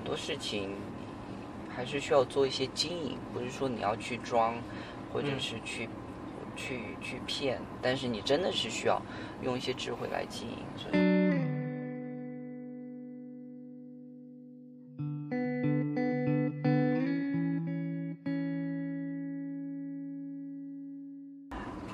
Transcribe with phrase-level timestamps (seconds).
[0.00, 0.70] 很多事情
[1.68, 4.54] 还是需要做一些经营，不是说你要去装，
[5.12, 5.86] 或者嗯是去、
[6.56, 9.00] 去去骗，但是你真的是需要
[9.42, 10.56] 用一些智慧来经营。
[10.74, 11.20] 所以。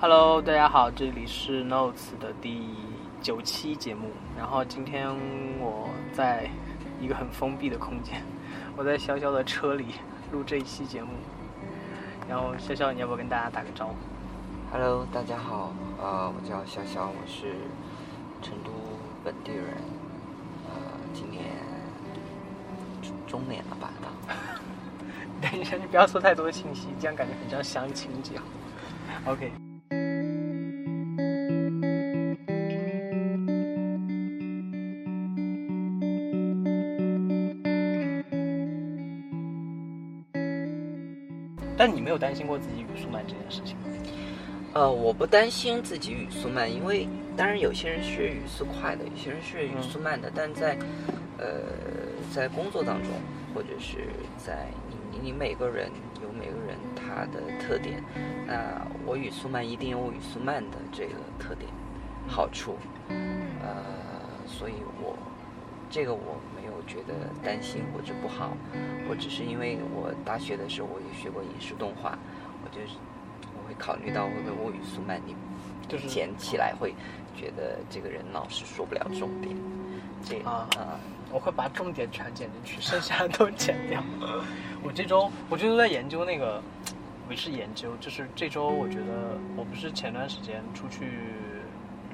[0.01, 2.69] Hello，大家好，这里是 Notes 的第
[3.21, 4.11] 九期节目。
[4.39, 5.09] 然后今天
[5.59, 6.49] 我在
[7.01, 8.23] 一个很封闭的空间，
[8.77, 9.95] 我在潇潇的车里
[10.33, 11.11] 录这一期节目。
[12.29, 13.95] 然后潇潇，你要不要跟大家打个招呼
[14.73, 17.55] ？Hello，大家好，呃，我叫潇潇，我是
[18.43, 18.73] 成都
[19.25, 19.65] 本地人，
[20.69, 20.75] 呃，
[21.15, 21.45] 今年
[23.01, 23.91] 中中年了吧？
[25.41, 29.31] 等一下，你不要说太多信息，这样感觉很像相亲节目。
[29.31, 29.66] OK。
[42.47, 43.77] 心过自己语速慢这件事情？
[43.79, 43.83] 吗？
[44.73, 50.79] 呃，我不担心自己语速慢，因为当然有些人是语速快的，有些人是语速慢的，但在
[51.39, 51.47] 呃
[52.33, 53.11] 在工作当中，
[53.53, 54.07] 或者是
[54.39, 55.91] 在你你你每个人
[56.23, 58.01] 有每个人他的特点，
[58.47, 61.69] 那我语速慢一定有我语速慢的这个特点
[62.29, 62.77] 好处，
[63.09, 63.83] 呃，
[64.47, 65.19] 所以我
[65.91, 68.57] 这个我没有觉得担心或者不好，
[69.09, 72.19] 我只是因为我大学的时候我也学过影视动画，
[72.67, 72.99] 我就是
[73.55, 75.37] 我会考虑到会不会我语速慢，你
[75.89, 76.93] 就是捡起来会
[77.37, 79.57] 觉得这个人老是说不了重点，
[80.25, 80.99] 这啊啊
[81.33, 84.03] 我会把重点全剪进去，剩下的都剪掉。
[84.83, 86.61] 我这周我这周在研究那个，
[87.29, 91.07] 不是研究，就是这周我觉得我不是前段时间出去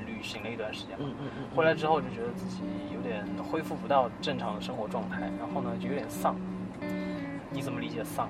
[0.04, 2.62] 旅行了一段时间嘛，嗯嗯嗯，回来之后就觉得自己
[2.94, 6.36] 有点恢复不到正常的生活状态，然后呢就有点丧。
[7.50, 8.28] 你怎么理解丧？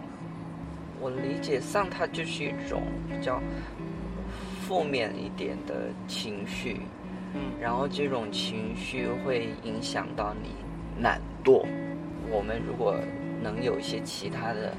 [1.03, 3.43] 我理解上，它就是一种比较
[4.61, 6.83] 负面一点的情绪，
[7.35, 10.51] 嗯然后这种情绪会影响到你
[11.03, 11.67] 懒惰。
[12.31, 12.97] 我们如果
[13.43, 14.73] 能有一些其他的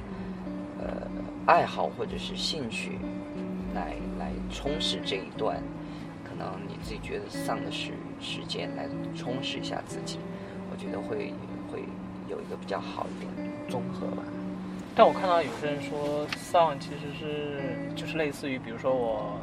[0.80, 1.06] 呃
[1.46, 2.92] 爱好或者是兴趣
[3.74, 5.62] 来来充实这一段，
[6.24, 10.18] 可能你自己觉得丧的时时间来充实一下自己，
[10.70, 11.34] 我觉得会
[11.70, 11.84] 会
[12.30, 14.22] 有一个比较好一点的综合吧。
[14.96, 17.60] 但我看到有些人说丧其实是
[17.96, 19.36] 就是类似于，比如说我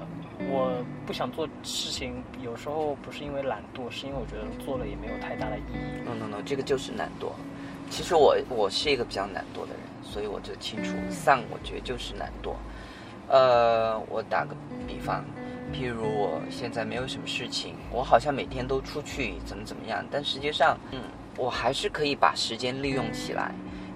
[0.50, 0.72] 我
[1.06, 6.02] 不想做事情，有时候不是因为懒惰，是因为我觉得做了也没有太大的意义。
[6.06, 7.32] no no no，这个就是懒惰。
[7.90, 12.54] 其实我我是一个比较懒惰的人，所以我就清楚丧，我觉得就是懒惰。
[13.28, 14.56] 呃，我打个
[14.88, 15.26] 比方，
[15.74, 21.02] 譬如我现在没有什么事情，我好像每天都出去怎么怎么样，但实际上，嗯，
[21.38, 23.54] 我还是可以把时间利用起来。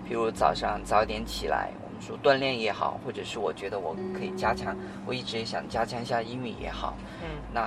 [0.07, 7.61] 譬如早上早点起来，我们说锻炼也好，或者是我觉得我可以加强，我一直也想加强一下英语也好，嗯那，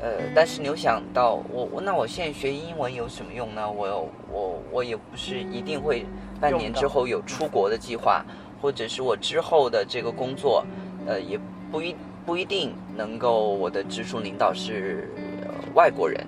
[0.00, 3.70] 呃，但是你有想到我我那我现在学英文有什么用呢？
[3.70, 6.06] 我我我也不是一定会
[6.40, 8.24] 半年之后有出国的计划，
[8.62, 10.64] 或者是我之后的这个工作，
[11.06, 11.38] 呃，也
[11.70, 11.94] 不一
[12.24, 15.10] 不一定能够我的直属领导是、
[15.42, 16.26] 呃、外国人，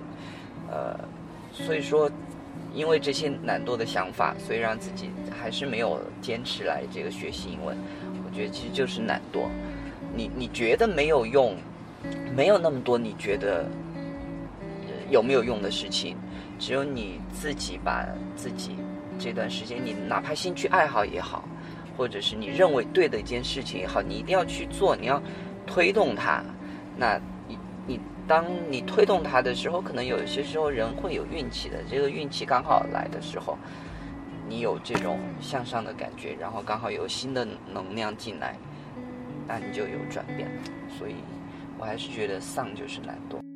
[0.69, 0.95] 呃，
[1.51, 2.07] 所以说。
[2.79, 7.77] 因为这些懒惰的想法，所以让自己还是没有坚持来这个学习英文。
[8.25, 9.49] 我觉得其实就是懒惰。
[10.15, 11.57] 你你觉得没有用，
[12.33, 13.65] 没有那么多你觉得
[14.87, 16.15] 呃有没有用的事情，
[16.57, 18.05] 只有你自己把
[18.37, 18.77] 自己
[19.19, 21.43] 这段时间，你哪怕兴趣爱好也好，
[21.97, 25.21] 或者是你认为对的一件事情也好，你一定要去做，你要
[25.67, 26.41] 推动它。
[26.95, 27.19] 那
[27.89, 33.57] 你当你推动它的时候，可能有些时候人会有运气的，这个运气刚好来的时候，
[34.47, 38.55] 你有这种向上的感觉，然后刚好有新的能量进来，
[39.47, 40.61] 那你就有转变了。
[40.99, 41.15] 所以
[41.79, 43.48] 我还是觉得丧就是懒惰。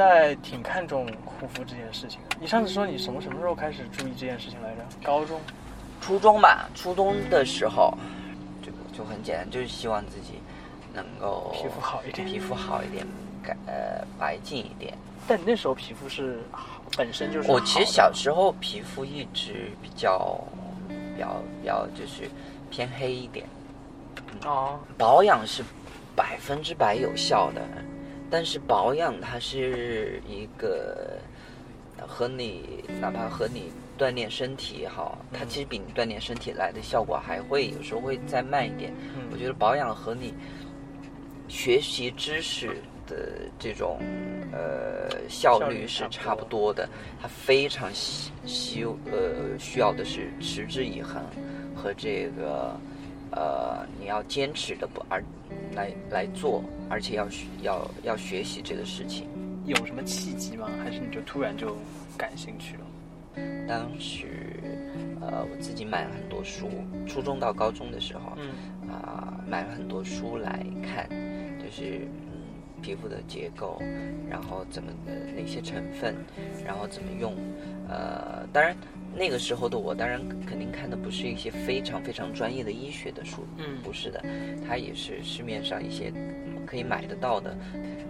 [0.00, 2.36] 在挺看重护肤这件事情的。
[2.40, 4.82] 你上次说你什么什么时候开始注意这件事情来着？
[5.04, 5.38] 高中。
[6.00, 7.92] 初中吧，初中的时候，
[8.62, 10.40] 就就很简单，就是希望自己
[10.94, 13.06] 能够皮肤好一点皮肤好一点，
[13.42, 14.94] 改呃白净一点。
[15.28, 16.40] 但你那时候皮肤是
[16.96, 20.42] 本身就是我其实小时候皮肤一直比较
[20.88, 22.30] 比较比较就是
[22.70, 23.46] 偏黑一点，
[24.46, 25.62] 哦，保养是
[26.16, 27.60] 百分之百有效的，
[28.30, 31.18] 但是保养它是一个
[32.06, 38.92] 和你哪怕和你锻炼身体也好，它其实比你锻炼身体来的效果还会有时候会再慢一点。
[39.32, 40.32] 我觉得保养和你
[41.48, 42.68] 学习知识
[43.06, 43.16] 的
[43.58, 43.98] 这种
[44.52, 46.88] 呃效率是差不多的，
[47.20, 51.22] 它非常需需呃需要的是持之以恒
[51.74, 52.74] 和这个
[53.32, 55.22] 呃你要坚持的不而
[55.74, 57.28] 来来做，而且要
[57.62, 59.28] 要要学习这个事情。
[59.66, 60.68] 有什么契机吗？
[60.82, 61.76] 还是你就突然就
[62.16, 62.80] 感兴趣了？
[63.68, 64.26] 当时，
[65.20, 66.68] 呃，我自己买了很多书，
[67.06, 71.08] 初中到高中的时候，嗯，啊，买了很多书来看，
[71.62, 73.80] 就是嗯，皮肤的结构，
[74.28, 76.16] 然后怎么的哪些成分，
[76.66, 77.32] 然后怎么用，
[77.88, 78.74] 呃，当然
[79.14, 84.24] 那个时候的我，当然肯定看的不是一些非常非常专业的医学的书，嗯，不是的，
[84.66, 86.12] 它也是市面上一些
[86.66, 87.56] 可以买得到的，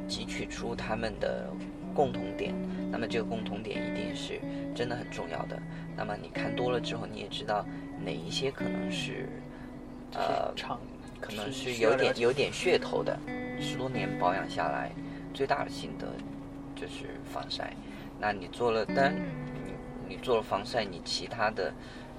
[0.08, 1.48] 汲取出他们的。
[1.92, 2.54] 共同点，
[2.88, 4.40] 那么这个共同点一定是
[4.76, 5.60] 真的很重要的。
[5.96, 7.66] 那么你看多了之后，你也知道
[8.04, 9.28] 哪一些可能是，
[10.14, 10.54] 呃，
[11.20, 13.18] 可能是有点有点噱头的。
[13.60, 14.92] 十多年保养下来，
[15.34, 16.06] 最大的心得
[16.76, 17.74] 就是防晒。
[18.20, 19.12] 那你做了，但
[20.10, 21.72] 你你做了防晒，你其他的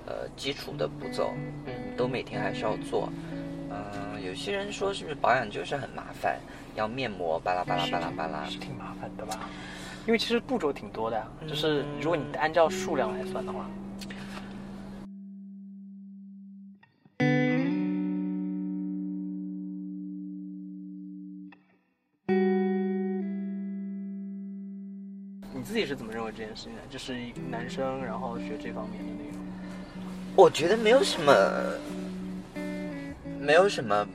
[0.05, 1.33] 呃基础的步骤，
[1.65, 3.11] 嗯，都每天还是要做。
[3.69, 6.39] 嗯，有些人说是不是保养就是很麻烦？
[6.73, 9.49] 要面膜，巴拉巴拉巴拉巴拉，是挺麻烦的吧？
[10.07, 13.90] 因为其实步骤挺多的呀，就是如果你按照数量来算的话，你
[25.71, 26.81] 自己是怎么认为这件事情的？
[26.89, 27.15] 就是
[27.49, 29.39] 男生然后学这方面的内容，
[30.35, 31.33] 我觉得没有什么，
[33.39, 34.05] 没有什么。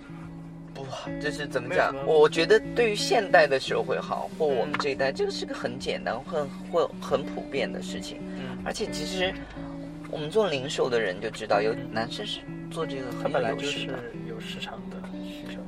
[0.74, 1.94] 不好，就是怎么讲？
[2.06, 8.18] 我觉得对于现代的社会好，或我们这一代，这个是个很简单、很会很普遍的事情。
[8.36, 9.32] 嗯，而且其实
[10.10, 13.88] 我们做零售的人就知道，有男生是做这个很本来就是
[14.28, 15.58] 有市场的需求。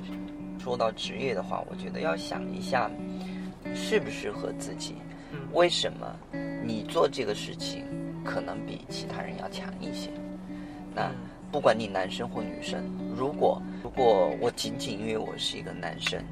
[0.62, 2.90] 说到职业的话，我觉得要想一下
[3.74, 4.96] 适不适合自己。
[5.32, 6.06] 嗯，为什么
[6.64, 7.84] 你做这个事情
[8.24, 10.10] 可能比其他人要强一些？
[10.94, 11.10] 那。
[11.50, 12.84] 不管你男生或女生，
[13.16, 16.22] 如果如果我仅仅因为我是一个男生，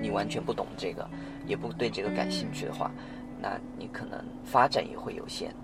[0.00, 1.06] 你完全不懂这个，
[1.46, 2.90] 也不对这个感兴趣的话，
[3.38, 5.54] 那你可能发展也会有限。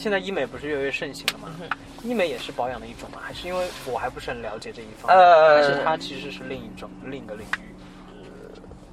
[0.00, 1.54] 现在医美不是越来越盛行了吗？
[2.02, 3.18] 医美也是保养的一种吗？
[3.20, 5.14] 还是因为我还不是很了解这一方？
[5.14, 7.76] 呃，还是它其实是另一种另一个领域，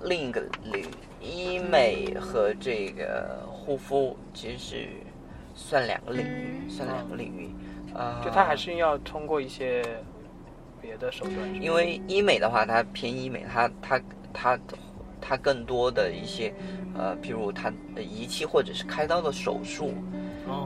[0.03, 0.85] 另一个领
[1.21, 4.89] 医美和这个护肤其实是
[5.55, 7.55] 算两个领域，算两个领域。
[7.95, 9.81] 啊，就它还是要通过一些
[10.81, 11.63] 别的手段。
[11.63, 14.01] 因为医美的话，它偏医美，它它
[14.33, 14.59] 它
[15.21, 16.53] 它更多的一些
[16.97, 19.93] 呃，譬如它仪器或者是开刀的手术。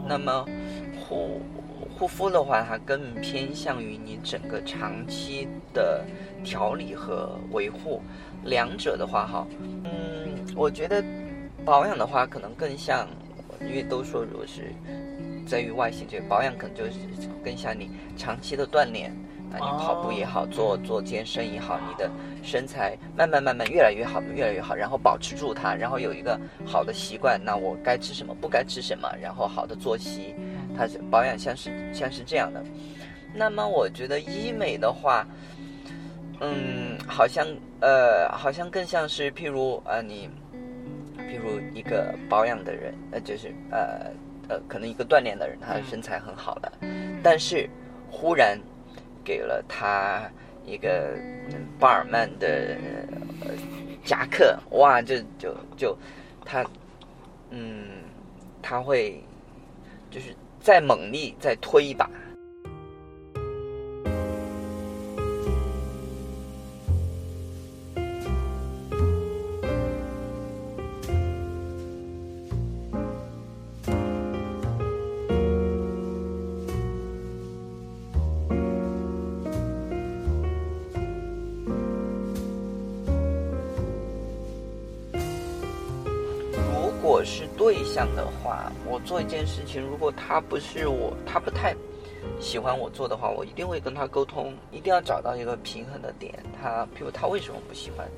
[0.07, 0.45] 那么
[1.00, 1.42] 护。
[1.98, 6.04] 护肤的话，它更偏向于你整个长期的
[6.44, 8.01] 调理和维护。
[8.44, 9.45] 两者的话，哈，
[9.83, 11.04] 嗯，我觉得
[11.63, 13.07] 保养的话，可能更像，
[13.60, 14.74] 因为都说如果是
[15.45, 16.94] 在于外形，这个保养可能就是
[17.44, 19.13] 更像你长期的锻炼。
[19.51, 22.09] 那你跑步也好，做做健身也好，你的
[22.42, 27.40] 身材慢慢慢慢越来越好，越来越好，然后保持住它，然后有一个好的习惯。
[27.44, 30.33] 那我该吃什么，不该吃什么，然后好的作息。
[30.78, 32.64] 它是保养像是像是这样的，
[33.35, 35.28] 那么我觉得医美的话，
[36.40, 37.45] 嗯，好像
[37.81, 40.30] 呃，好像更像是譬如呃，你，
[41.18, 44.11] 譬如一个保养的人，呃，就是呃
[44.47, 46.71] 呃，可能一个锻炼的人，他的身材很好了，
[47.21, 47.69] 但是
[48.09, 48.57] 忽然
[49.23, 50.30] 给了他
[50.66, 51.18] 一个
[51.80, 52.78] 巴尔曼的
[54.04, 55.97] 夹克，哇，就就就
[56.45, 56.66] 他，
[57.49, 57.87] 嗯，
[58.61, 59.23] 他会
[60.09, 60.35] 就是。
[60.63, 62.07] 再猛力，再推一把。
[89.31, 91.73] 件事情，如果他不是我，他不太
[92.40, 96.38] 喜欢我做的话，我一定会跟他沟通，一定要找到一个平衡的点。
[96.61, 98.09] 他，譬如他为什么不喜欢？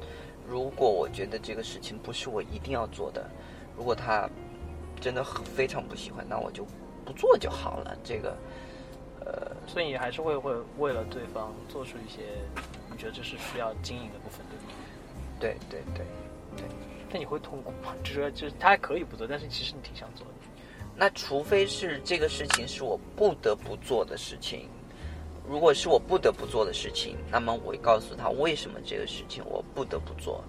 [0.49, 3.29] 如果我觉得这个事情不是我一定要做的，
[3.77, 4.27] 如果他
[4.99, 6.65] 真的很非常不喜欢，那我就
[7.05, 7.95] 不做就好了。
[8.03, 8.35] 这个，
[9.23, 12.21] 呃，所以你还是会会为了对方做出一些
[12.91, 14.73] 你觉得这是需要经营的部分，对吗？
[15.39, 16.05] 对对对
[16.57, 16.65] 对。
[17.11, 17.93] 但你会痛苦吗？
[18.03, 20.33] 就是，就是他还可以不做，但是其实你挺想做的。
[20.95, 24.69] 那除非是这个事情是我不得不做的事情，
[25.49, 30.43] 如果是我不得不做的事情，那么我会告诉他为什么这个事情我不得不做。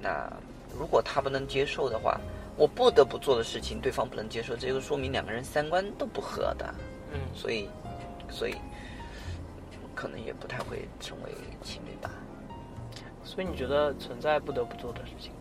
[0.00, 0.32] 那
[0.78, 2.20] 如果他不能接受的话，
[2.56, 6.74] 我不得不做的事情对方不能接受，这就说明两个人三观都不合的。
[7.12, 7.68] 嗯，所以，
[8.30, 8.54] 所以
[9.94, 11.32] 可能也不太会成为
[11.62, 12.10] 情侣吧。
[13.24, 15.38] 所以你觉得存在不得不做的事情吗？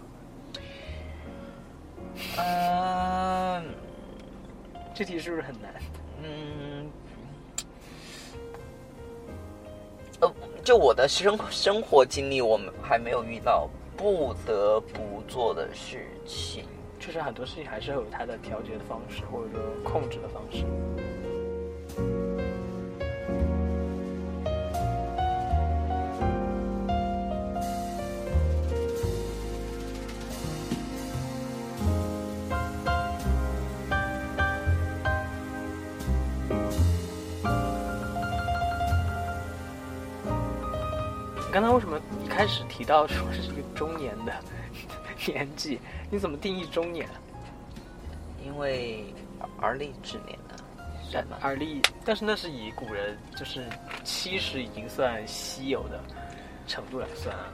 [2.37, 3.65] 嗯，
[4.95, 5.73] 这题是不是很难？
[6.23, 6.89] 嗯，
[10.21, 10.33] 呃，
[10.63, 16.63] 就我的生生活经历，我们还没有遇到不得不做的事情。
[16.97, 20.63] 就是很多事情还是有它的调节的方式，或者说控制的方式。
[41.55, 44.33] 刚才为什么一开始提到说是一个中年的
[45.25, 45.79] 年纪？
[46.11, 47.07] 你怎么定义中年？
[48.45, 49.05] 因为
[49.61, 51.37] 而立之年呢，算吗？
[51.39, 53.69] 而立，但是那是以古人就是
[54.03, 56.03] 七十已经算稀有的
[56.67, 57.45] 程度来算啊。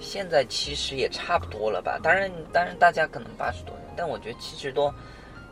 [0.00, 2.00] 现在其实也差不多了吧？
[2.02, 4.90] 当然，当然大家可能八十多，但我觉得七十多，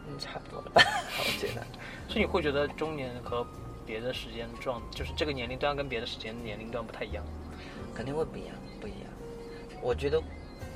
[0.08, 0.80] 嗯，差不多了吧？
[1.18, 1.60] 我觉得。
[2.08, 3.46] 所以你会觉得中年和
[3.84, 7.22] 别的时间状，就是这个年龄段跟别的时间年龄段不太一样？
[7.94, 9.10] 肯定会不一样，不一样。
[9.80, 10.20] 我觉得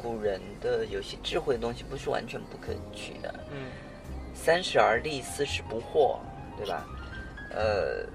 [0.00, 3.34] 古人的有些智慧的东西不是完全不可取的。
[3.50, 3.70] 嗯，
[4.34, 6.18] 三十而立，四十不惑，
[6.56, 6.86] 对吧？
[7.50, 8.06] 呃，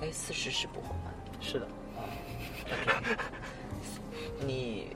[0.00, 1.10] 哎，四十是不惑吗？
[1.40, 1.66] 是的。
[4.46, 4.88] 你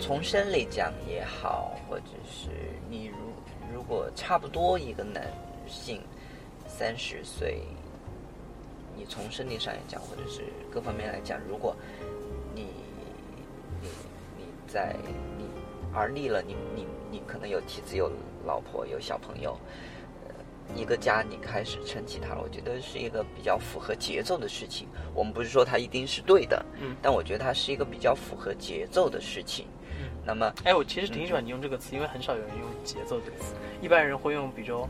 [0.00, 2.48] 从生理讲也好，或者是
[2.88, 3.16] 你如
[3.74, 5.30] 如果差不多一个男
[5.68, 6.00] 性
[6.66, 7.62] 三十岁，
[8.96, 11.76] 你从生理上来讲，或者是各方面来讲，如果
[14.72, 14.94] 在
[15.36, 15.44] 你
[15.92, 18.10] 而立了，你你你可能有妻子、有
[18.46, 19.58] 老婆、有小朋友，
[20.24, 20.34] 呃，
[20.76, 24.86] 一个家你开始撑起它了，我觉得是一个比较符合节奏的事情。
[25.12, 29.66] 我们不是说它一定是对的，嗯，但我觉得它是一个比较符合节奏的事情。
[29.98, 34.86] 嗯，那么，哎，我其实挺喜欢你用这个词，因为很少有人用“节奏”这个词，一般人会用，比如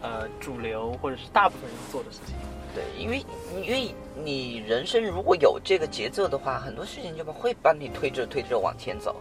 [0.00, 2.36] 呃，主流或者是大部分人做的事情。
[2.74, 3.24] 对，因为
[3.62, 9.14] 因为你人生如果有这个节奏的话，很多事情就会把你推着推着往前走。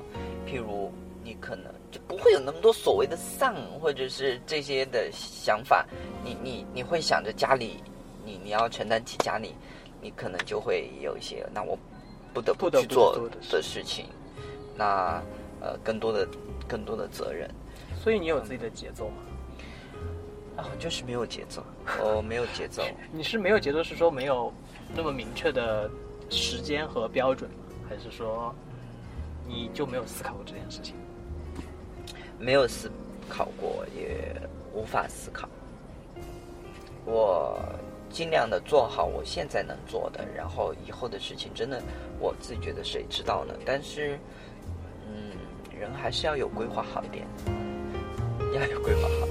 [0.47, 0.91] 譬如
[1.23, 5.85] 你可能就不会有那么多所谓的丧或者是这些的想法，
[6.23, 7.81] 你你你会想着家里，
[8.25, 9.53] 你你要承担起家里，
[10.01, 11.77] 你可能就会有一些那我
[12.33, 13.15] 不得不去做
[13.51, 14.07] 的事情，
[14.75, 15.21] 那
[15.61, 16.27] 呃更多的
[16.67, 17.49] 更多的责任。
[18.01, 19.17] 所以你有自己的节奏吗？
[20.55, 21.63] 啊，就是没有节奏，
[22.01, 22.83] 哦没有节奏。
[23.11, 24.53] 你是没有节奏，是说没有
[24.95, 25.89] 那么明确的
[26.29, 27.57] 时间和标准吗？
[27.89, 28.53] 还是说
[29.47, 30.95] 你就没有思考过这件事情？
[32.39, 32.91] 没有思
[33.29, 34.35] 考过，也
[34.73, 35.47] 无法思考。
[37.05, 37.59] 我
[38.09, 41.81] 尽量的做好我现在能做的，然后以后的事情真的
[42.19, 43.53] 我自己觉得谁知道呢？
[43.65, 44.19] 但是，
[45.07, 45.31] 嗯，
[45.77, 47.25] 人还是要有规划好一点，
[48.53, 49.27] 要有规划好。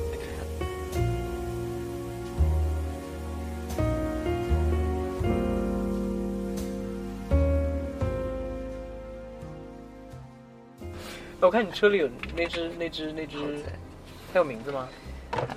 [11.46, 13.36] 我看你车里有那只那只那只，
[14.32, 14.88] 它有名字吗？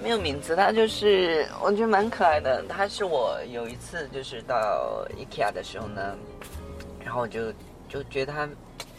[0.01, 2.63] 没有名字，它就是我觉得蛮可爱的。
[2.67, 6.15] 它是我有一次就是到 IKEA 的时候呢，
[7.03, 7.51] 然后我就
[7.87, 8.49] 就觉得它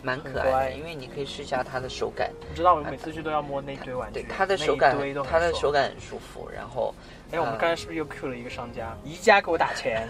[0.00, 2.31] 蛮可爱的，因为你可以试一下它的手感。
[2.49, 4.97] 你知道我每次去都要摸那堆玩具，对它的手感，
[5.28, 6.49] 它的手感很舒服。
[6.55, 6.95] 然后，
[7.33, 8.97] 哎，我们刚才是不是又 Q 了一个商家？
[9.02, 10.09] 宜家给我打钱。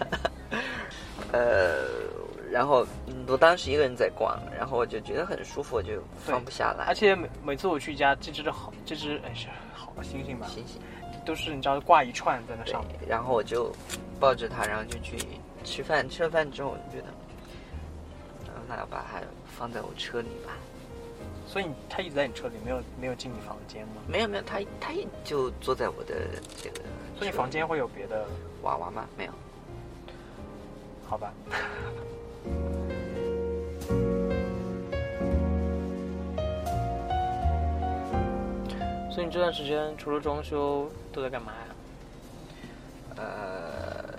[1.33, 1.85] 呃。
[2.51, 2.85] 然后，
[3.27, 6.85] 我当时一个人在逛，然后我就觉得很舒服，我就放不下来。
[6.85, 10.47] 而且每每次我去家，这只好，这只哎是好星星吧？
[10.47, 10.81] 星星，
[11.25, 12.95] 都是你知道挂一串在那上面。
[13.07, 13.71] 然后我就
[14.19, 15.17] 抱着它，然后就去
[15.63, 16.07] 吃饭。
[16.09, 17.13] 吃了饭之后，我就觉得，
[18.67, 19.21] 那要把它
[19.57, 20.53] 放在我车里吧。
[21.45, 24.01] 所以它一直在你车里，没有没有进你房间吗？
[24.07, 26.15] 没有没有，它它就坐在我的
[26.61, 26.81] 这个。
[27.17, 28.25] 所以房间会有别的
[28.63, 29.05] 娃娃吗？
[29.17, 29.31] 没有。
[31.05, 31.33] 好吧。
[39.17, 43.15] 所以你这段时间除了装修都在干嘛呀？
[43.15, 44.13] 呃，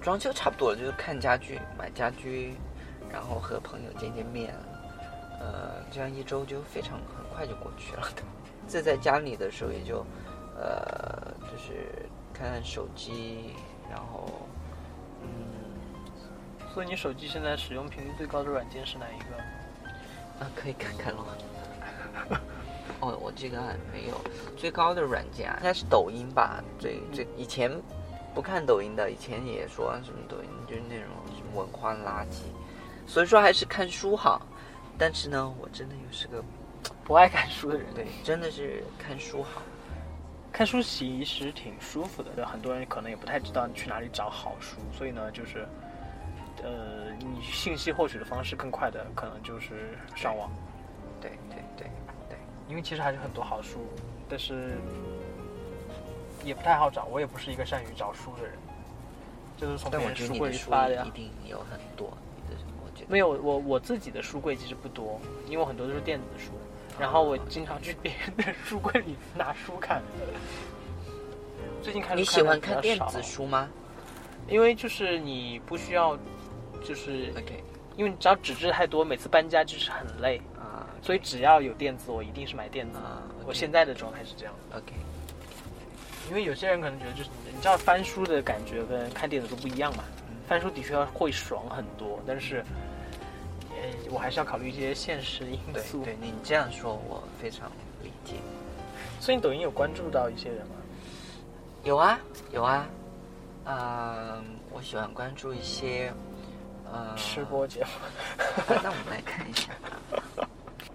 [0.00, 2.54] 装修差不多了，就是看家具、买家具，
[3.12, 4.54] 然后和朋友见见面，
[5.38, 8.08] 呃，这样一周就非常很快就过去了。
[8.66, 9.98] 自在家里的时候，也就
[10.56, 13.50] 呃，就是看看手机，
[13.90, 14.26] 然后
[15.20, 15.28] 嗯，
[16.72, 19.36] 所以你手机现在使用频率最高的软件是哪一个？
[20.40, 21.22] 啊，可以看看了。
[23.06, 24.20] 哦，我这个还没有
[24.56, 26.62] 最高的软件啊，应该是抖音吧？
[26.78, 27.70] 最最以前
[28.34, 32.42] 不看抖音的，以前也说什么抖音就是那种什么文化垃圾，
[33.06, 34.42] 所以说还是看书好。
[34.98, 36.42] 但是呢，我真的又是个
[37.04, 39.62] 不爱看书的人，对，真的是看书好。
[40.50, 45.68] 看书其实挺舒服的，很多人可能也不太知道你去哪里找好书，所以呢，就是
[46.62, 50.50] 呃，你信息获取的方式更快的，可能就是上网。
[51.20, 51.90] 对对对对，
[52.68, 53.78] 因为其实还是很多好书，
[54.28, 54.78] 但是
[56.44, 57.04] 也不太好找。
[57.06, 58.52] 我也不是一个善于找书的人，
[59.56, 61.04] 就是从别人书柜里发的呀。
[61.06, 62.08] 一定有很多，
[62.84, 66.52] 我觉得没有，我我自己的书柜其实不多，因为我很多都是电子书。
[66.98, 70.00] 然后我经常去别人的书柜里拿书看。
[71.82, 73.68] 最近看你喜欢看电子书吗？
[74.48, 76.16] 因为就是你不需要，
[76.82, 77.62] 就是 OK，
[77.98, 80.55] 因为你只要纸质太多，每次搬家就是很累啊。
[81.02, 82.98] 所以只要有电子，我一定是买电子。
[82.98, 84.54] 啊，我现在的状态是这样。
[84.74, 84.92] OK，
[86.28, 90.04] 因为有些人可能觉得就是你知道翻书的感觉跟看电子书不一样嘛。
[90.48, 92.64] 翻书的确要会爽很多，但是，
[93.70, 93.76] 呃，
[94.10, 96.04] 我还是要考虑一些现实因素。
[96.04, 97.68] 对，对你这样说，我非常
[98.02, 98.34] 理解。
[99.18, 100.76] 所以你抖音有关注到一些人吗？
[101.82, 102.18] 有啊，
[102.52, 102.86] 有啊。
[103.64, 106.12] 嗯，我喜欢关注一些，
[106.92, 107.88] 呃，吃播节目。
[108.68, 109.72] 那我们来看一下，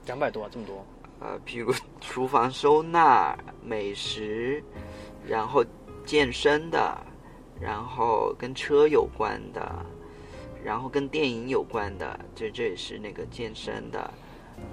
[0.06, 0.86] 两百多，这么多。
[1.20, 4.64] 呃，比如厨房收纳、美食，
[5.28, 5.64] 然后
[6.04, 6.98] 健身的，
[7.60, 9.86] 然后跟车有关的，
[10.64, 14.12] 然后跟电影有关的，这这也是那个健身的，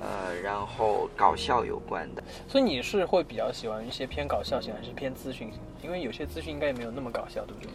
[0.01, 2.25] 呃，然后搞笑有关的。
[2.49, 5.61] 所以你是会比较喜欢一些偏搞笑型，还是偏资讯型？
[5.83, 7.71] 因为有些资讯应该也没有那么搞笑，对不对？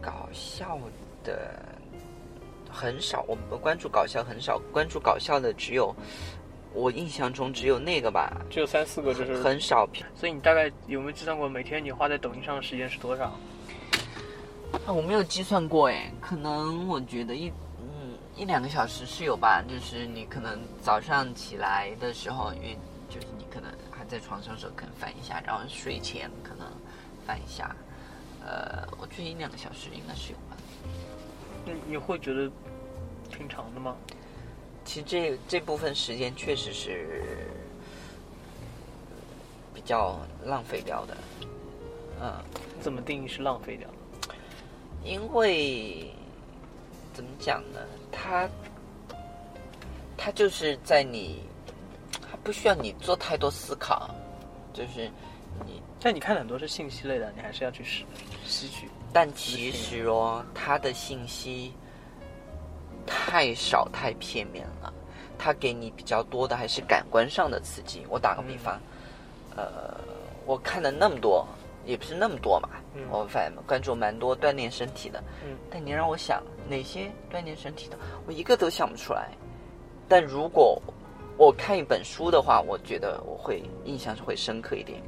[0.00, 0.78] 搞笑
[1.22, 1.64] 的
[2.72, 5.94] 很少，我们关注搞笑很少，关注搞笑的只有
[6.72, 9.88] 我印象中只有那个吧，只有三四个，就是很少。
[10.14, 13.24] 所以你大概有没有计算过每天你花在抖音上的时间是多少？
[14.86, 17.48] 啊，我没有计算过哎，可能我觉得一
[17.80, 22.78] 嗯一两个小时是有吧，就是你可能早上起来的时候，因为
[23.08, 26.66] 就是你可能还在床上的时候可能翻一下，然后睡前可能
[27.26, 27.74] 翻一下，
[28.46, 30.56] 呃，我觉得一两个小时应该是有吧。
[31.72, 32.50] 你你会觉得
[33.30, 33.96] 挺长的吗？
[34.84, 37.22] 其实这这部分时间确实是
[39.74, 41.16] 比较浪费掉的，
[42.20, 42.32] 嗯。
[42.80, 43.86] 怎么定义是浪费掉？
[45.04, 46.10] 因为
[47.12, 47.78] 怎么讲呢？
[48.10, 48.48] 它
[50.16, 51.42] 它就是在你，
[52.22, 54.14] 它不需要你做太多思考，
[54.72, 55.10] 就是
[55.66, 55.82] 你。
[56.00, 58.06] 但你看很多是信息类的，你还是要去吸
[58.46, 58.88] 吸取。
[59.12, 61.72] 但其实哦，他的信息
[63.06, 64.92] 太少太片面了，
[65.38, 68.06] 他给你比较多的还是感官上的刺激。
[68.08, 68.80] 我打个比方，
[69.56, 70.00] 嗯、呃，
[70.46, 71.46] 我看了那么多。
[71.86, 79.30] 也不是那么多嘛，嗯、我反正关注蛮多锻炼身体的，嗯，但你让我想哪些锻炼身体的，我一个都想不出来。
[80.06, 80.80] 但如果
[81.38, 85.00] 我看一本书的话，我觉得我会印象会深刻一点。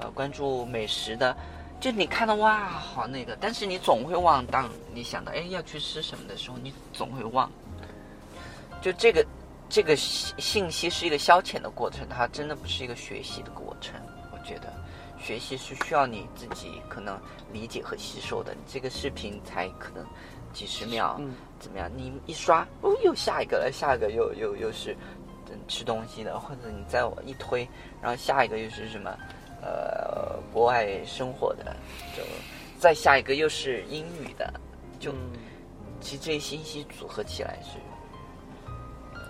[0.00, 1.36] 呃，关注美食的，
[1.80, 4.44] 就你看到哇，好那个，但是你总会忘。
[4.46, 7.50] 当你想到哎要去吃什么的时候，你总会忘。
[8.82, 9.26] 就这个
[9.68, 13.94] 这个信息是一个消遣的过程，它真的不是一个学习的过程，
[14.30, 14.70] 我觉得。
[15.22, 17.18] 学习是需要你自己可能
[17.52, 20.02] 理解和吸收的，你这个视频才可能
[20.50, 21.90] 几十秒，嗯，怎么样？
[21.94, 24.96] 你一刷，哦，又下一个了，下一个又又又是
[25.68, 27.68] 吃东西的，或者你再一推，
[28.00, 29.14] 然后下一个又是什么？
[29.60, 30.09] 呃，
[30.52, 31.76] 国外生活的，
[32.16, 32.22] 就
[32.78, 34.52] 再下一个又是英语的，
[34.98, 35.16] 就、嗯、
[36.00, 37.78] 其实这些信息组合起来是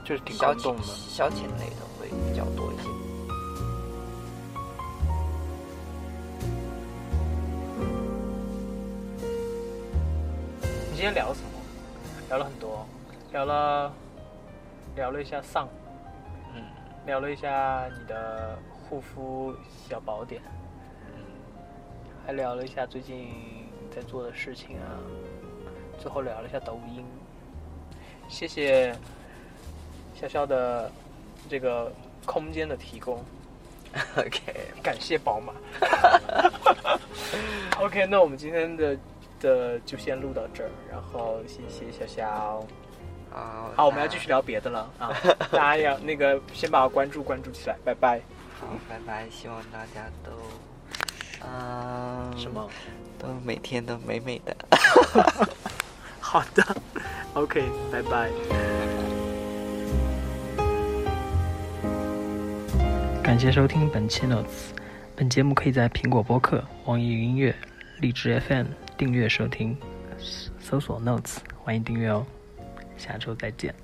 [0.05, 2.83] 就是挺消遣的，消遣类的会比较多一些。
[10.95, 11.49] 今天聊了什么？
[12.29, 12.87] 聊了很多，
[13.33, 13.93] 聊了
[14.95, 15.67] 聊了一下丧，
[16.55, 16.63] 嗯，
[17.07, 19.55] 聊了一下你的护肤
[19.89, 20.60] 小宝典，嗯，
[22.31, 23.29] 还聊了一下最近
[23.93, 25.03] 在做的事情啊，
[25.99, 27.05] 最后聊了一下抖音。
[28.29, 28.95] 谢谢
[30.17, 30.89] 潇潇的
[31.49, 31.93] 这个
[32.25, 33.21] 空间的提供。
[34.17, 34.41] OK，
[34.81, 35.53] 感谢宝马。
[37.83, 38.97] OK，那我们今天的
[39.41, 42.65] 的就先录到这儿，然后谢谢小小。
[43.33, 45.11] 好，好，我们要继续聊别的了啊！
[45.51, 48.21] 大家要那个先把我关注关注起来，拜拜。
[48.61, 50.70] 好，拜拜，希望大家都，嗯，
[52.41, 52.69] 什么？
[53.19, 54.57] 都每天都美美的。
[56.19, 56.65] 好的
[57.35, 58.31] ，OK，拜拜。
[63.23, 64.73] 感谢收听本期 Notes，
[65.15, 67.55] 本节目可以在苹果播客、网易云音乐、
[68.01, 69.77] 荔枝 FM 订阅收听，
[70.59, 72.27] 搜索 Notes，欢迎订阅哦。
[72.97, 73.75] 下周再见。